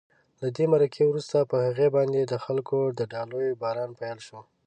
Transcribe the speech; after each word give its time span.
له 0.41 0.47
دې 0.55 0.65
مرکې 0.73 1.03
وروسته 1.07 1.37
په 1.51 1.55
هغې 1.65 1.87
باندې 1.95 2.21
د 2.25 2.33
خلکو 2.43 2.77
د 2.97 2.99
ډالیو 3.11 3.59
باران 3.63 3.89
پیل 3.99 4.19
شو. 4.27 4.39